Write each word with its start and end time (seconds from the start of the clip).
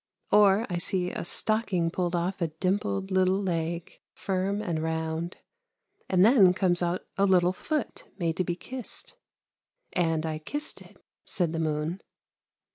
Or 0.31 0.65
I 0.67 0.79
see 0.79 1.11
a 1.11 1.23
stocking 1.23 1.91
pulled 1.91 2.15
off 2.15 2.41
a 2.41 2.47
dimpled 2.47 3.11
little 3.11 3.39
leg, 3.39 3.99
firm 4.13 4.59
and 4.59 4.81
round, 4.81 5.37
and 6.09 6.25
then 6.25 6.55
comes 6.55 6.81
out 6.81 7.05
a 7.19 7.27
little 7.27 7.53
foot 7.53 8.07
made 8.17 8.35
to 8.37 8.43
be 8.43 8.55
kissed, 8.55 9.13
and 9.93 10.25
I 10.25 10.39
kissed 10.39 10.81
it," 10.81 10.97
said 11.23 11.53
the 11.53 11.59
moon. 11.59 12.01